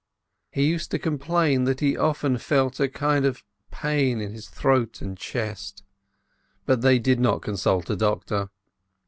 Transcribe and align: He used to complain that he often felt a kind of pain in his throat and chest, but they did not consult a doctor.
He 0.49 0.63
used 0.65 0.89
to 0.89 0.97
complain 0.97 1.65
that 1.65 1.79
he 1.79 1.95
often 1.95 2.39
felt 2.39 2.79
a 2.79 2.89
kind 2.89 3.23
of 3.23 3.43
pain 3.69 4.19
in 4.19 4.33
his 4.33 4.49
throat 4.49 4.99
and 4.99 5.15
chest, 5.15 5.83
but 6.65 6.81
they 6.81 6.97
did 6.97 7.19
not 7.19 7.43
consult 7.43 7.87
a 7.87 7.95
doctor. 7.95 8.49